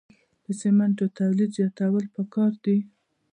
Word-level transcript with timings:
د 0.45 0.47
سمنټو 0.59 1.05
تولید 1.17 1.49
زیاتول 1.57 2.05
پکار 2.15 2.51
دي 2.63 2.77